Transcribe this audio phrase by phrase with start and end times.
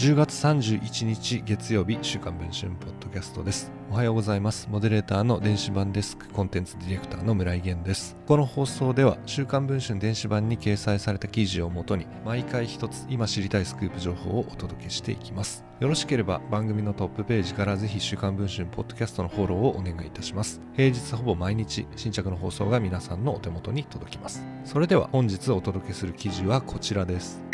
[0.00, 3.70] 10月31日月曜日週刊文春ポッドキャストです。
[3.90, 4.66] おはようございます。
[4.70, 8.16] モデレーターの電子版デスクコンテンツディレクターの村井源です。
[8.26, 15.66] この放送では週刊文春電子版に掲載された記事をもとに毎回一つ今知りたいスクープ情報をお届けしていきます。
[15.80, 20.62] よろしければ番組のトップページからぜひ週刊文春ポッドキャストのフォローをお願いいたします。
[20.72, 24.42] 平日ほぼ毎日新着の放送が皆さんのお手元に届きます。
[24.64, 27.49] それでは本日お届けする記事はこちらです。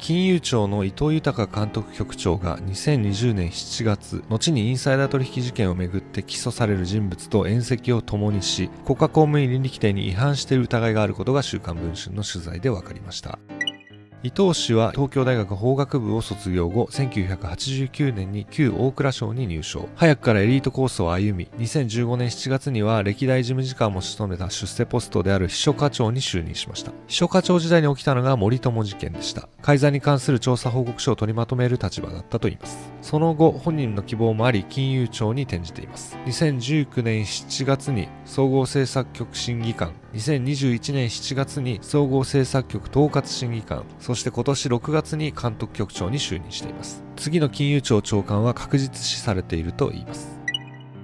[0.00, 13.38] 金融庁の伊藤豊監督局長が2020年7月、後にインサイダー取引事件をめぐって起訴される人物と縁石を共にし、国家公務員倫理規定に違反している疑いがあることが週刊文春の取材で分かりました。
[14.22, 19.88] 伊藤氏は東京大学法学部を卒業後、1989年に旧大蔵省に入省。
[19.96, 26.92] 早くからエリートコースを歩み、2015年7月には歴代事務次官も務めた出世ポストである秘書課長に就任しました。
[27.06, 29.48] 秘書課長時代に起きたのが森友事件でした。
[29.62, 32.92] 改ざんに関する調査報告書を取りまとめる立場だったといいます。
[33.00, 36.18] その後、本人の希望もあり、金融庁に転じています。
[36.26, 47.04] 2019年7月に総合政策局審議官、2021年7月に総合政策局統括審議官、そして今年6月に監督局長に就任しています。
[47.14, 50.40] 次の金融庁長官は確実視されていると言います。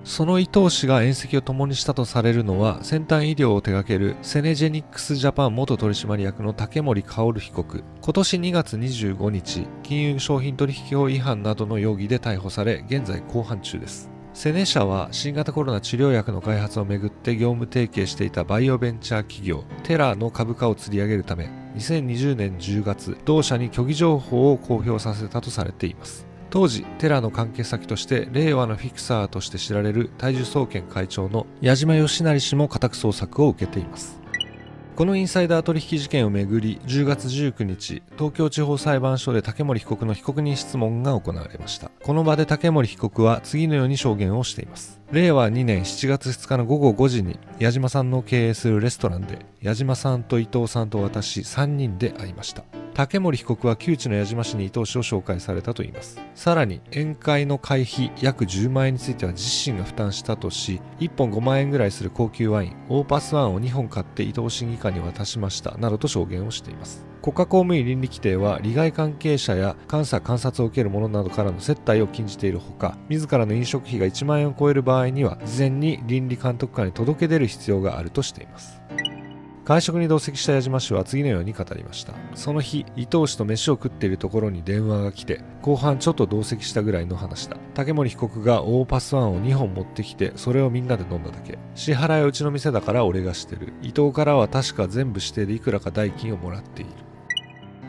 [0.03, 26.27] その伊藤氏が縁石を共にしたとされるのは先端医療を手掛けるセネジェニックスジャパン元取締役の竹森薫被告今年2月25日金融商品取引法違反などの容疑で逮捕され現在公判中ですセネ社は新型コロナ治療薬の開発をめぐって業務提携していたバイオベンチャー企業テラの株価を釣り上げるため2020年10月同社に虚偽情報を公表させたとされています。
[26.49, 34.26] 当時テラの関係先として令和のフィクサーとして知られる体重総研会長の矢島義成氏も家宅捜索を受けています。
[34.97, 41.91] このインサイダー取引事件をめぐり10月19日東京地方裁判所で竹森被告の被告人質問が行われました。
[42.03, 44.99] この場で竹森被告は次のように証言をしています。
[45.13, 52.65] 令和2年7月2日の午後5時に矢島さんの経営するレストランで矢島さんと伊藤さんと私3人で会いました。
[52.97, 56.19] 竹森被告は旧知の矢島氏に伊藤氏を紹介されたといいます。
[56.35, 67.05] さらに宴会の会費約10万円については自身が負担したとし1本5万円ぐらいする高級ワインオーパスワンを2本買って伊藤審議官に渡しましたなどと証言をしています。
[67.21, 78.86] 国家公務員倫理規定は利害関係者や監査観察を受ける者などからの接待を禁じているほか自らの飲食費が1万円を超える場合には事前に倫理監督官に届け出る必要があるとしています。
[79.67, 82.13] 会食に同席した矢島氏は次のように語りました。
[82.37, 87.57] その日伊藤氏と飯を食っているところに電話が来て後半ちょっと同席したぐらいの話だ。
[87.75, 91.59] 竹森被告がオーパスワンを2本持ってきてそれをみんなで飲んだだけ。
[91.75, 93.73] 支払いはうちの店だから俺がしてる。
[93.83, 96.93] 伊藤からは確か全部指定でいくらか代金をもらっている。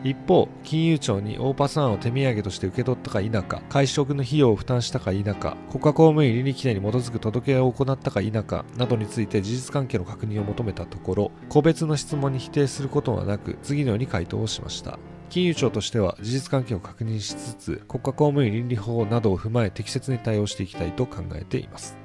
[0.04, 14.98] 一方、金融庁にオーパス案を手土産として受け取ったか否か、会食の費用を負担したか否か、国家公務員倫理規定に基づく届けを行ったか否かなどについて事実関係の確認を求めたところ、個別の質問に否定することはなく、次のように回答をしました。
[15.30, 21.98] 金融庁としては事実関係を確認しつつ、国家公務員倫理法などを踏まえ適切に対応していきたいと考えています。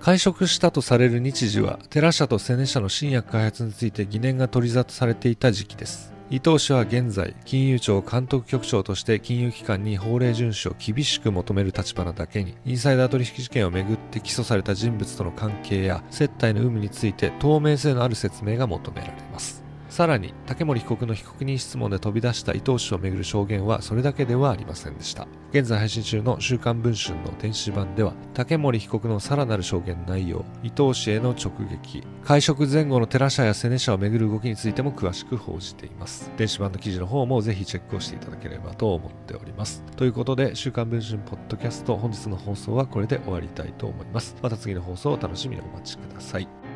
[0.00, 6.17] 会食したとされる日時は、テラ社とセネ社の新薬開発について疑念が取り沙汰されていた時期です。
[6.30, 19.57] 伊藤氏は現在、金融庁監督局長として金融機関に法令遵守を厳しく求める立場なだけに、インサイダー取引事件をめぐって起訴された人物との関係や接待の有無について透明性のある説明が求められます。
[19.98, 25.26] さらに竹森被告の被告人質問で飛び出した伊藤氏をめぐる証言はそれだけではありませんでした。
[25.50, 36.30] 現在配信中の週刊文春の電子版では竹森被告のさらなる証言内容伊藤氏への直撃会食前後の寺社やセネ社をめぐる動きについても詳しく報じています。
[36.36, 39.82] 電子版の記事の方もぜひチェックをしていただければと思っております。
[39.96, 44.36] ということで週刊文春ポッドキャスト本日の放送はこれで終わりたいと思います。
[44.40, 46.67] また次の放送をお楽しみにお待ちください。